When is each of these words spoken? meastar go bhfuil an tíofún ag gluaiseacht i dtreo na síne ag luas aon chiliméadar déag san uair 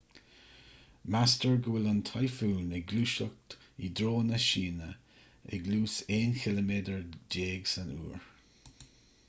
meastar 1.15 1.57
go 1.65 1.73
bhfuil 1.73 1.89
an 1.89 1.99
tíofún 2.09 2.71
ag 2.77 2.87
gluaiseacht 2.91 3.55
i 3.87 3.91
dtreo 3.99 4.23
na 4.31 4.41
síne 4.47 4.89
ag 5.57 5.69
luas 5.75 5.99
aon 6.17 6.35
chiliméadar 6.45 7.05
déag 7.37 7.73
san 7.75 7.97
uair 7.99 8.27